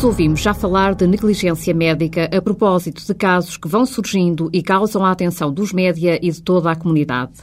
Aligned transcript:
Todos 0.00 0.12
ouvimos 0.12 0.40
já 0.40 0.54
falar 0.54 0.94
de 0.94 1.06
negligência 1.06 1.74
médica 1.74 2.24
a 2.34 2.40
propósito 2.40 3.04
de 3.06 3.14
casos 3.14 3.58
que 3.58 3.68
vão 3.68 3.84
surgindo 3.84 4.48
e 4.50 4.62
causam 4.62 5.04
a 5.04 5.10
atenção 5.10 5.52
dos 5.52 5.74
média 5.74 6.18
e 6.22 6.30
de 6.30 6.40
toda 6.40 6.70
a 6.70 6.74
comunidade. 6.74 7.34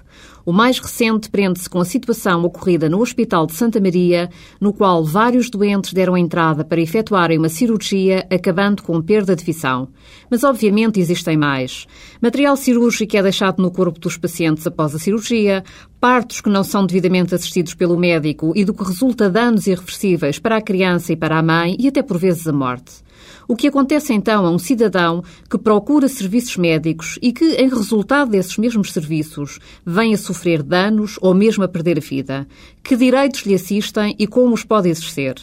O 0.43 0.51
mais 0.51 0.79
recente 0.79 1.29
prende-se 1.29 1.69
com 1.69 1.79
a 1.79 1.85
situação 1.85 2.43
ocorrida 2.43 2.89
no 2.89 2.99
Hospital 2.99 3.45
de 3.45 3.53
Santa 3.53 3.79
Maria, 3.79 4.29
no 4.59 4.73
qual 4.73 5.05
vários 5.05 5.51
doentes 5.51 5.93
deram 5.93 6.17
entrada 6.17 6.65
para 6.65 6.81
efetuarem 6.81 7.37
uma 7.37 7.49
cirurgia, 7.49 8.25
acabando 8.31 8.81
com 8.81 8.99
perda 9.01 9.35
de 9.35 9.43
visão. 9.43 9.89
Mas, 10.31 10.43
obviamente, 10.43 10.99
existem 10.99 11.37
mais. 11.37 11.85
Material 12.19 12.55
cirúrgico 12.55 13.17
é 13.17 13.21
deixado 13.21 13.61
no 13.61 13.69
corpo 13.69 13.99
dos 13.99 14.17
pacientes 14.17 14.65
após 14.65 14.95
a 14.95 14.99
cirurgia, 14.99 15.63
partos 15.99 16.41
que 16.41 16.49
não 16.49 16.63
são 16.63 16.85
devidamente 16.85 17.33
assistidos 17.33 17.73
pelo 17.73 17.97
médico 17.97 18.53
e 18.55 18.63
do 18.63 18.73
que 18.73 18.83
resulta 18.83 19.29
danos 19.29 19.67
irreversíveis 19.67 20.39
para 20.39 20.57
a 20.57 20.61
criança 20.61 21.13
e 21.13 21.15
para 21.15 21.37
a 21.37 21.43
mãe 21.43 21.75
e 21.79 21.87
até 21.87 22.01
por 22.01 22.17
vezes 22.17 22.47
a 22.47 22.53
morte. 22.53 23.07
O 23.47 23.55
que 23.55 23.67
acontece 23.67 24.13
então 24.13 24.45
a 24.45 24.51
um 24.51 24.59
cidadão 24.59 25.23
que 25.49 25.57
procura 25.57 26.07
serviços 26.07 26.57
médicos 26.57 27.17
e 27.21 27.31
que, 27.31 27.55
em 27.55 27.69
resultado 27.69 28.31
desses 28.31 28.57
mesmos 28.57 28.91
serviços, 28.91 29.59
vem 29.85 30.13
a 30.13 30.17
sofrer 30.17 30.61
danos 30.61 31.17
ou 31.21 31.33
mesmo 31.33 31.63
a 31.63 31.67
perder 31.67 31.97
a 31.97 32.01
vida? 32.01 32.47
Que 32.83 32.95
direitos 32.95 33.41
lhe 33.41 33.55
assistem 33.55 34.15
e 34.19 34.27
como 34.27 34.53
os 34.53 34.63
pode 34.63 34.89
exercer? 34.89 35.35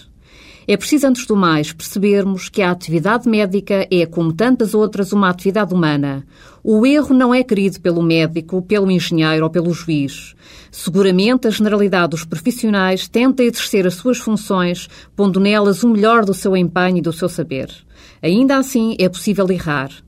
É 0.66 0.76
preciso, 0.76 1.06
antes 1.06 1.26
do 1.26 1.36
mais, 1.36 1.72
percebermos 1.72 2.48
que 2.48 2.62
a 2.62 2.70
atividade 2.70 3.28
médica 3.28 3.86
é, 3.90 4.06
como 4.06 4.32
tantas 4.32 4.74
outras, 4.74 5.12
uma 5.12 5.28
atividade 5.28 5.74
humana. 5.74 6.26
O 6.62 6.86
erro 6.86 7.14
não 7.14 7.34
é 7.34 7.42
querido 7.42 7.80
pelo 7.80 8.02
médico, 8.02 8.62
pelo 8.62 8.90
engenheiro 8.90 9.44
ou 9.44 9.50
pelo 9.50 9.72
juiz. 9.72 10.34
Seguramente, 10.70 11.46
a 11.46 11.50
generalidade 11.50 12.10
dos 12.10 12.24
profissionais 12.24 13.06
tenta 13.06 13.42
exercer 13.42 13.86
as 13.86 13.94
suas 13.94 14.18
funções, 14.18 14.88
pondo 15.14 15.38
nelas 15.38 15.82
o 15.82 15.88
melhor 15.88 16.24
do 16.24 16.32
seu 16.32 16.56
empenho 16.56 16.98
e 16.98 17.02
do 17.02 17.12
seu 17.12 17.28
saber. 17.28 17.68
Ainda 18.22 18.56
assim, 18.56 18.96
é 18.98 19.08
possível 19.08 19.46
errar. 19.50 20.03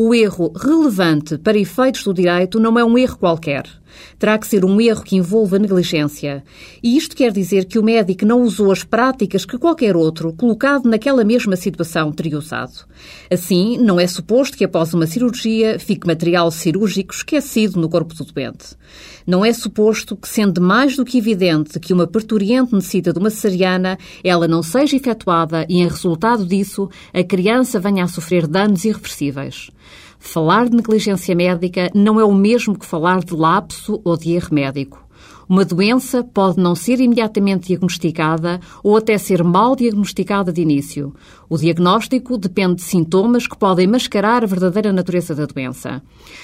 O 0.00 0.14
erro 0.14 0.52
relevante 0.54 1.36
para 1.38 1.58
efeitos 1.58 2.04
do 2.04 2.14
direito 2.14 2.60
não 2.60 2.78
é 2.78 2.84
um 2.84 2.96
erro 2.96 3.18
qualquer. 3.18 3.64
Terá 4.16 4.38
que 4.38 4.46
ser 4.46 4.64
um 4.64 4.80
erro 4.80 5.02
que 5.02 5.16
envolva 5.16 5.58
negligência. 5.58 6.44
E 6.80 6.96
isto 6.96 7.16
quer 7.16 7.32
dizer 7.32 7.64
que 7.64 7.80
o 7.80 7.82
médico 7.82 8.24
não 8.24 8.42
usou 8.42 8.70
as 8.70 8.84
práticas 8.84 9.44
que 9.44 9.58
qualquer 9.58 9.96
outro, 9.96 10.32
colocado 10.32 10.88
naquela 10.88 11.24
mesma 11.24 11.56
situação, 11.56 12.12
teria 12.12 12.38
usado. 12.38 12.86
Assim, 13.28 13.76
não 13.78 13.98
é 13.98 14.06
suposto 14.06 14.56
que 14.56 14.64
após 14.64 14.94
uma 14.94 15.04
cirurgia 15.04 15.80
fique 15.80 16.06
material 16.06 16.48
cirúrgico 16.52 17.12
esquecido 17.12 17.80
no 17.80 17.88
corpo 17.88 18.14
do 18.14 18.24
doente. 18.24 18.76
Não 19.26 19.44
é 19.44 19.52
suposto 19.52 20.16
que, 20.16 20.28
sendo 20.28 20.60
mais 20.60 20.96
do 20.96 21.04
que 21.04 21.18
evidente 21.18 21.80
que 21.80 21.92
uma 21.92 22.06
parturiente 22.06 22.72
necessita 22.72 23.12
de 23.12 23.18
uma 23.18 23.30
cesariana, 23.30 23.98
ela 24.22 24.46
não 24.46 24.62
seja 24.62 24.96
efetuada 24.96 25.66
e, 25.68 25.80
em 25.80 25.88
resultado 25.88 26.46
disso, 26.46 26.88
a 27.12 27.24
criança 27.24 27.80
venha 27.80 28.04
a 28.04 28.08
sofrer 28.08 28.46
danos 28.46 28.84
irreversíveis. 28.84 29.70
Falar 30.18 30.68
de 30.68 30.76
negligência 30.76 31.34
médica 31.34 31.90
não 31.94 32.18
é 32.18 32.24
o 32.24 32.34
mesmo 32.34 32.78
que 32.78 32.84
falar 32.84 33.20
de 33.20 33.34
lapso 33.34 34.00
ou 34.04 34.16
de 34.16 34.32
erro 34.32 34.52
médico. 34.52 35.06
Uma 35.48 35.64
doença 35.64 36.22
pode 36.22 36.60
não 36.60 36.74
ser 36.74 37.00
imediatamente 37.00 37.68
diagnosticada 37.68 38.60
ou 38.84 38.98
até 38.98 39.16
ser 39.16 39.42
mal 39.42 39.74
diagnosticada 39.74 40.52
de 40.52 40.60
início. 40.60 41.14
O 41.48 41.56
diagnóstico 41.56 42.36
depende 42.36 42.76
de 42.76 42.82
sintomas 42.82 43.46
que 43.46 43.56
podem 43.56 43.86
mascarar 43.86 44.44
a 44.44 44.46
verdadeira 44.46 44.92
natureza 44.92 45.34
da 45.34 45.46
doença. 45.46 46.02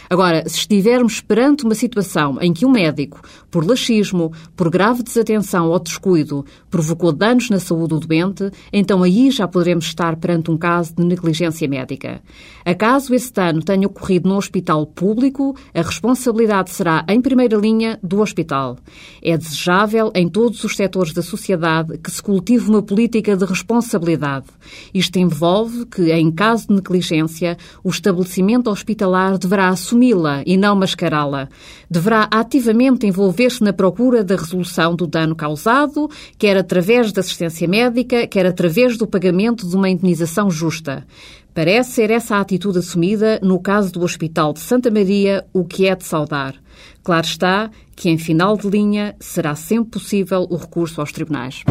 Agora, 0.09 0.49
se 0.49 0.57
estivermos 0.61 1.21
perante 1.21 1.65
uma 1.65 1.75
situação 1.75 2.39
em 2.41 2.55
que 2.55 2.65
um 2.65 2.71
médico, 2.71 3.21
por 3.51 3.67
laxismo, 3.67 4.33
por 4.57 4.71
grave 4.71 5.03
desatenção 5.03 5.69
ou 5.69 5.79
descuido, 5.79 6.47
provocou 6.71 7.13
danos 7.13 7.51
na 7.51 7.59
saúde 7.59 7.89
do 7.89 8.01
doente, 8.01 8.51
então 8.73 9.03
aí 9.03 9.31
já 9.31 9.47
poderemos 9.47 9.85
estar 9.85 10.17
perante 10.17 10.51
um 10.51 10.57
caso 10.57 10.95
de 10.95 11.05
negligência 11.05 11.69
médica. 11.69 12.23
Acaso 12.65 13.15
esse 13.15 13.31
dano 13.31 13.63
tenha 13.63 13.87
ocorrido 13.87 14.31
no 14.31 14.37
hospital 14.39 14.87
público, 14.87 15.55
a 15.75 15.83
responsabilidade 15.83 16.71
será, 16.71 17.05
em 17.07 17.21
primeira 17.21 17.59
linha, 17.59 17.99
do 18.03 18.23
hospital. 18.23 18.79
É 19.23 19.37
desejável, 19.37 20.11
em 20.15 20.29
todos 20.29 20.63
os 20.65 20.77
setores 20.77 21.13
da 21.13 21.23
sociedade, 21.23 21.99
que 21.99 22.11
se 22.11 22.23
cultive 22.23 22.69
uma 22.69 22.83
política 22.83 23.37
de 23.37 23.45
responsabilidade. 23.45 24.47
Isto 24.93 25.19
envolve 25.19 25.87
que, 25.87 26.13
em 26.13 26.31
caso 26.31 26.69
de 26.69 26.75
negligência, 26.75 27.57
o 27.83 27.91
estabelecimento 27.91 28.71
hospitalar 28.71 29.39
deverá 29.39 29.69
assumi-la 29.69 30.43
e 30.47 30.57
não 30.57 30.77
mascará-la. 30.77 31.49
Deverá 31.91 32.29
ativamente 32.31 33.07
envolver-se 33.07 33.63
na 33.63 33.73
procura 33.73 34.25
da 34.25 34.37
resolução 34.37 34.95
do 34.95 35.07
dano 35.07 35.35
causado, 35.35 36.11
quer 36.39 36.57
através 36.57 37.13
da 37.13 37.21
assistência 37.21 37.69
médica, 37.69 38.27
quer 38.27 38.47
através 38.47 38.97
do 38.97 39.07
pagamento 39.07 39.69
de 39.69 39.75
uma 39.75 39.89
indenização 39.89 40.51
justa. 40.51 41.07
Parece 41.55 41.93
ser 41.93 42.11
essa 42.11 42.37
a 42.37 42.41
atitude 42.41 42.79
assumida 42.79 43.39
no 43.41 43.61
caso 43.61 43.93
do 43.93 44.03
Hospital 44.03 44.53
de 44.53 44.59
Santa 44.59 44.91
Maria, 44.91 45.47
o 45.53 45.65
que 45.65 45.87
é 45.87 45.95
de 45.95 46.05
saudar. 46.05 46.57
Claro 47.05 47.25
está 47.25 47.71
que, 47.95 48.11
em 48.11 48.19
final 48.19 48.57
de 48.57 48.69
linha, 48.69 49.15
será 49.21 49.55
sempre 49.55 49.93
possível 49.93 50.49
o 50.51 50.57
recurso 50.57 51.01
aos 51.01 51.13
tribunais. 51.13 51.63